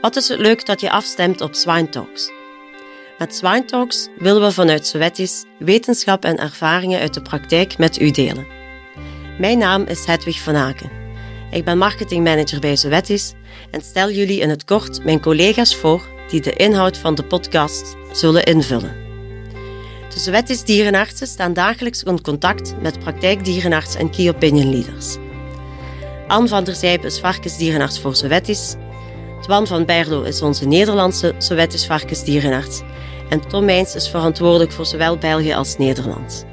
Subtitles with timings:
[0.00, 2.30] Wat is het leuk dat je afstemt op Swine Talks?
[3.18, 8.10] Met Swine Talks willen we vanuit Sowetisch wetenschap en ervaringen uit de praktijk met u
[8.10, 8.46] delen.
[9.38, 10.90] Mijn naam is Hedwig van Aken.
[11.50, 13.32] Ik ben marketingmanager bij Sowetisch
[13.70, 17.96] en stel jullie in het kort mijn collega's voor die de inhoud van de podcast
[18.12, 18.96] zullen invullen.
[20.14, 25.16] De Sowetisch dierenartsen staan dagelijks in contact met praktijkdierenarts en key opinion leaders.
[26.26, 28.74] Anne van der Zijp is varkensdierenarts voor Sowetisch.
[29.46, 32.82] Twan van Berlo is onze Nederlandse Sowetisch varkensdierenarts.
[33.28, 36.46] En Tom Meijns is verantwoordelijk voor zowel België als Nederland.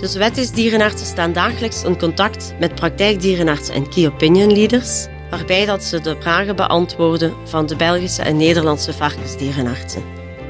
[0.00, 5.84] De Sowetisch dierenartsen staan dagelijks in contact met praktijkdierenartsen en key opinion leaders, waarbij dat
[5.84, 10.02] ze de vragen beantwoorden van de Belgische en Nederlandse varkensdierenartsen.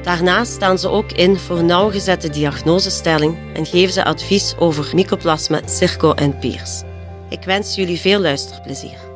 [0.02, 6.12] Daarnaast staan ze ook in voor nauwgezette diagnosestelling en geven ze advies over mycoplasma, circo
[6.12, 6.82] en peers.
[7.28, 9.15] Ik wens jullie veel luisterplezier.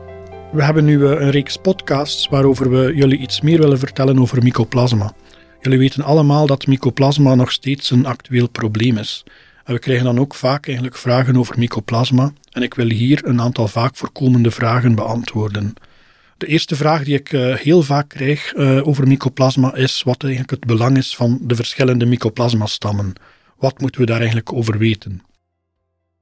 [0.52, 4.42] We hebben nu eh, een reeks podcasts waarover we jullie iets meer willen vertellen over
[4.42, 5.12] mycoplasma.
[5.60, 9.24] Jullie weten allemaal dat mycoplasma nog steeds een actueel probleem is.
[9.64, 12.32] En we krijgen dan ook vaak eigenlijk vragen over mycoplasma.
[12.52, 15.74] En ik wil hier een aantal vaak voorkomende vragen beantwoorden.
[16.36, 20.50] De eerste vraag die ik uh, heel vaak krijg uh, over mycoplasma is wat eigenlijk
[20.50, 23.12] het belang is van de verschillende mycoplasmastammen.
[23.58, 25.22] Wat moeten we daar eigenlijk over weten?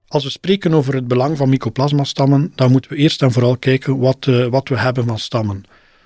[0.09, 3.99] Als we spreken over het belang van mycoplasmastammen, dan moeten we eerst en vooral kijken
[3.99, 5.65] wat, uh, wat we hebben van stammen.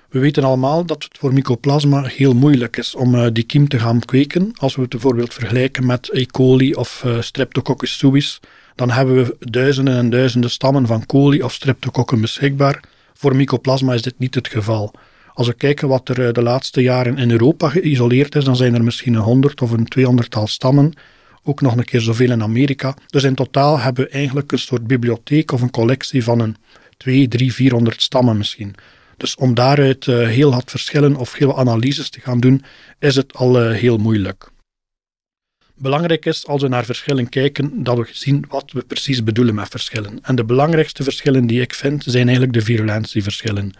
[0.09, 3.99] We weten allemaal dat het voor mycoplasma heel moeilijk is om die kiem te gaan
[3.99, 4.51] kweken.
[4.55, 6.25] Als we het bijvoorbeeld vergelijken met E.
[6.25, 8.39] coli of Streptococcus suis,
[8.75, 12.83] dan hebben we duizenden en duizenden stammen van coli of streptokokken beschikbaar.
[13.13, 14.93] Voor mycoplasma is dit niet het geval.
[15.33, 18.73] Als we kijken wat er eh, de laatste jaren in Europa geïsoleerd is, dan zijn
[18.73, 20.93] er misschien een honderd of een tweehonderdtal stammen.
[21.43, 22.95] Ook nog een keer zoveel in Amerika.
[23.07, 26.55] Dus in totaal hebben we eigenlijk een soort bibliotheek of een collectie van een
[26.97, 28.75] 2, 3, 400 stammen misschien.
[29.17, 32.63] Dus om daaruit uh, heel wat verschillen of heel analyses te gaan doen,
[32.99, 34.51] is het al uh, heel moeilijk.
[35.75, 39.67] Belangrijk is als we naar verschillen kijken, dat we zien wat we precies bedoelen met
[39.69, 40.19] verschillen.
[40.21, 43.73] En de belangrijkste verschillen die ik vind, zijn eigenlijk de virulentieverschillen.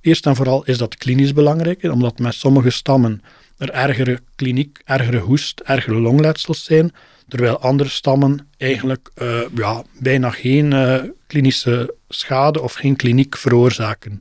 [0.00, 3.22] Eerst en vooral is dat klinisch belangrijk, omdat met sommige stammen
[3.56, 6.92] er ergere kliniek, ergere hoest, ergere longletsels zijn,
[7.28, 14.20] terwijl andere stammen eigenlijk uh, ja, bijna geen uh, klinische schade of geen kliniek veroorzaken.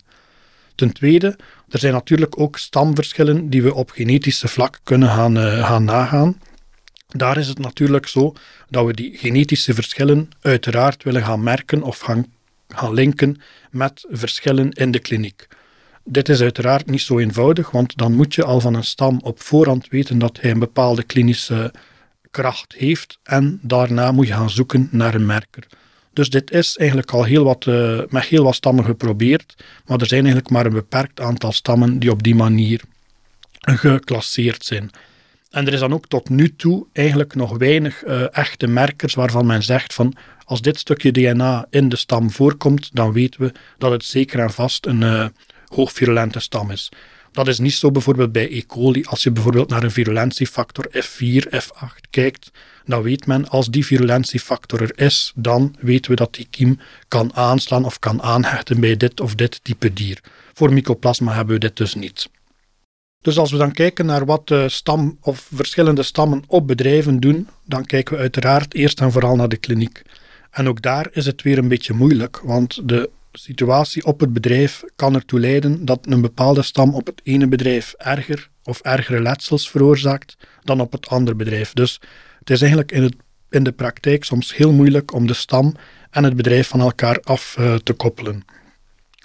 [0.76, 1.38] Ten tweede,
[1.70, 6.40] er zijn natuurlijk ook stamverschillen die we op genetische vlak kunnen gaan, uh, gaan nagaan.
[7.08, 8.34] Daar is het natuurlijk zo
[8.70, 12.26] dat we die genetische verschillen uiteraard willen gaan merken of gaan,
[12.68, 13.42] gaan linken
[13.72, 15.48] met verschillen in de kliniek.
[16.08, 19.42] Dit is uiteraard niet zo eenvoudig, want dan moet je al van een stam op
[19.42, 21.74] voorhand weten dat hij een bepaalde klinische
[22.32, 25.68] kracht heeft en daarna moet je gaan zoeken naar een merker.
[26.14, 29.56] Dus dit is eigenlijk al heel wat, uh, met heel wat stammen geprobeerd,
[29.86, 32.82] maar er zijn eigenlijk maar een beperkt aantal stammen die op die manier
[33.60, 34.90] geclasseerd zijn.
[35.50, 39.46] En er is dan ook tot nu toe eigenlijk nog weinig uh, echte merkers waarvan
[39.46, 43.92] men zegt van als dit stukje DNA in de stam voorkomt, dan weten we dat
[43.92, 45.26] het zeker en vast een uh,
[45.76, 46.92] hoogvirulente stam is.
[47.32, 48.66] Dat is niet zo bijvoorbeeld bij E.
[48.66, 49.04] coli.
[49.04, 52.52] Als je bijvoorbeeld naar een virulentiefactor F4, F8 kijkt,
[52.86, 57.34] dan weet men als die virulentiefactor er is, dan weten we dat die kiem kan
[57.34, 60.20] aanslaan of kan aanhechten bij dit of dit type dier.
[60.54, 62.30] Voor mycoplasma hebben we dit dus niet.
[63.22, 67.48] Dus als we dan kijken naar wat de stam of verschillende stammen op bedrijven doen,
[67.64, 70.02] dan kijken we uiteraard eerst en vooral naar de kliniek.
[70.52, 74.84] En ook daar is het weer een beetje moeilijk, want de situatie op het bedrijf
[74.96, 79.70] kan ertoe leiden dat een bepaalde stam op het ene bedrijf erger of ergere letsels
[79.70, 81.74] veroorzaakt dan op het andere bedrijf.
[81.74, 82.00] Dus
[82.40, 83.16] het is eigenlijk in, het,
[83.50, 85.76] in de praktijk soms heel moeilijk om de stam
[86.10, 88.46] en het bedrijf van elkaar af uh, te koppelen.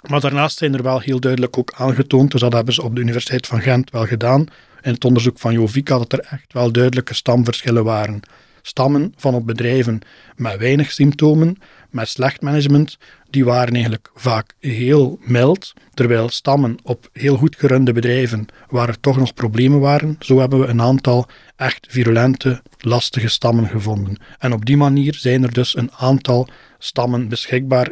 [0.09, 3.01] Maar daarnaast zijn er wel heel duidelijk ook aangetoond, dus dat hebben ze op de
[3.01, 4.45] Universiteit van Gent wel gedaan,
[4.81, 8.21] in het onderzoek van Jovica, dat er echt wel duidelijke stamverschillen waren.
[8.61, 10.01] Stammen van op bedrijven
[10.35, 11.57] met weinig symptomen,
[11.89, 12.97] met slecht management,
[13.29, 18.99] die waren eigenlijk vaak heel mild, terwijl stammen op heel goed gerunde bedrijven waar er
[18.99, 24.17] toch nog problemen waren, zo hebben we een aantal echt virulente, lastige stammen gevonden.
[24.39, 26.47] En op die manier zijn er dus een aantal
[26.79, 27.91] stammen beschikbaar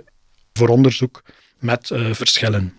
[0.53, 1.23] voor onderzoek
[1.59, 2.78] met uh, verschillen.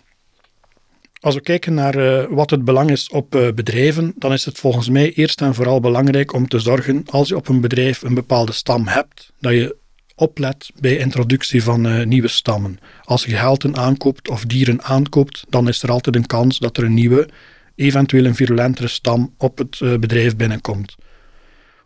[1.21, 4.59] Als we kijken naar uh, wat het belang is op uh, bedrijven, dan is het
[4.59, 8.15] volgens mij eerst en vooral belangrijk om te zorgen, als je op een bedrijf een
[8.15, 9.77] bepaalde stam hebt, dat je
[10.15, 12.79] oplet bij introductie van nieuwe stammen.
[13.03, 16.85] Als je gehalten aankoopt of dieren aankoopt, dan is er altijd een kans dat er
[16.85, 17.29] een nieuwe,
[17.75, 20.95] eventueel een virulentere stam op het bedrijf binnenkomt.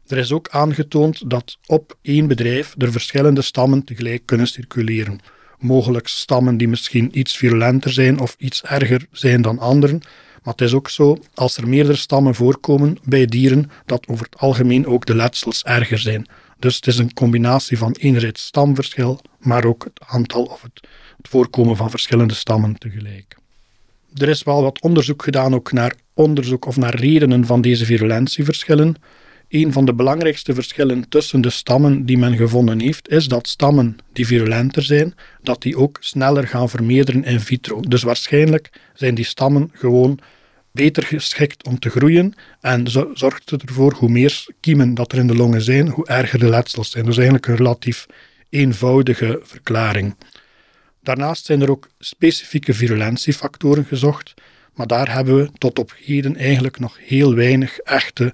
[0.06, 5.20] Er is ook aangetoond dat op één bedrijf er verschillende stammen tegelijk kunnen circuleren.
[5.64, 10.00] Mogelijk stammen die misschien iets virulenter zijn of iets erger zijn dan anderen.
[10.42, 14.40] Maar het is ook zo, als er meerdere stammen voorkomen bij dieren, dat over het
[14.40, 16.26] algemeen ook de letsels erger zijn.
[16.58, 20.80] Dus het is een combinatie van enerzijds stamverschil, maar ook het aantal of het,
[21.16, 23.36] het voorkomen van verschillende stammen tegelijk.
[24.14, 28.96] Er is wel wat onderzoek gedaan ook naar onderzoek of naar redenen van deze virulentieverschillen.
[29.54, 33.96] Een van de belangrijkste verschillen tussen de stammen die men gevonden heeft, is dat stammen
[34.12, 37.80] die virulenter zijn, dat die ook sneller gaan vermeerderen in vitro.
[37.80, 40.18] Dus waarschijnlijk zijn die stammen gewoon
[40.72, 45.26] beter geschikt om te groeien en zorgt het ervoor hoe meer kiemen dat er in
[45.26, 47.04] de longen zijn, hoe erger de letsels zijn.
[47.04, 48.06] Dus eigenlijk een relatief
[48.48, 50.16] eenvoudige verklaring.
[51.02, 54.34] Daarnaast zijn er ook specifieke virulentiefactoren gezocht,
[54.74, 58.32] maar daar hebben we tot op heden eigenlijk nog heel weinig echte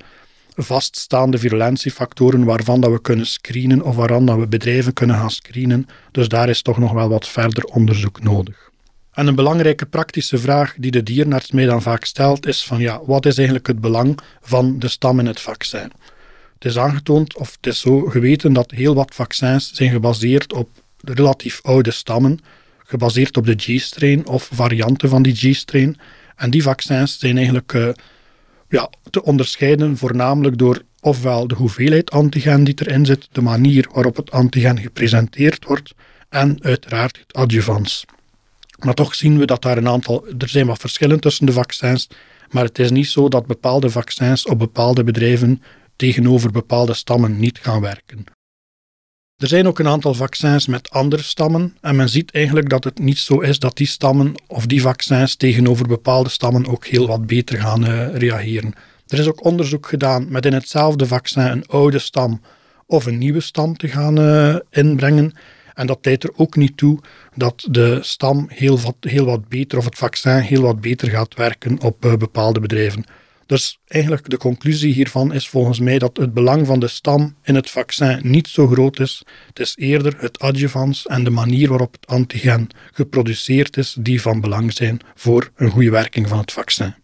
[0.62, 5.86] vaststaande virulentiefactoren waarvan dat we kunnen screenen of waarvan dat we bedrijven kunnen gaan screenen.
[6.10, 8.70] Dus daar is toch nog wel wat verder onderzoek nodig.
[9.12, 13.00] En een belangrijke praktische vraag die de dierenarts mij dan vaak stelt is van ja,
[13.04, 15.92] wat is eigenlijk het belang van de stam in het vaccin?
[16.54, 20.68] Het is aangetoond, of het is zo geweten, dat heel wat vaccins zijn gebaseerd op
[21.04, 22.38] relatief oude stammen,
[22.78, 25.96] gebaseerd op de G-strain of varianten van die G-strain.
[26.36, 27.88] En die vaccins zijn eigenlijk uh,
[28.70, 34.16] ja, te onderscheiden voornamelijk door ofwel de hoeveelheid antigen die erin zit, de manier waarop
[34.16, 35.94] het antigen gepresenteerd wordt
[36.28, 38.04] en uiteraard het adjuvans.
[38.78, 42.08] Maar toch zien we dat daar een aantal, er zijn wat verschillen tussen de vaccins,
[42.50, 45.62] maar het is niet zo dat bepaalde vaccins op bepaalde bedrijven
[45.96, 48.24] tegenover bepaalde stammen niet gaan werken.
[49.40, 52.98] Er zijn ook een aantal vaccins met andere stammen en men ziet eigenlijk dat het
[52.98, 57.26] niet zo is dat die stammen of die vaccins tegenover bepaalde stammen ook heel wat
[57.26, 58.72] beter gaan uh, reageren.
[59.06, 62.40] Er is ook onderzoek gedaan met in hetzelfde vaccin een oude stam
[62.86, 65.32] of een nieuwe stam te gaan uh, inbrengen.
[65.74, 66.98] En dat leidt er ook niet toe
[67.34, 71.34] dat de stam heel wat, heel wat beter, of het vaccin heel wat beter gaat
[71.34, 73.04] werken op uh, bepaalde bedrijven.
[73.50, 77.54] Dus eigenlijk de conclusie hiervan is volgens mij dat het belang van de stam in
[77.54, 79.22] het vaccin niet zo groot is.
[79.46, 84.40] Het is eerder het adjuvans en de manier waarop het antigen geproduceerd is die van
[84.40, 86.94] belang zijn voor een goede werking van het vaccin.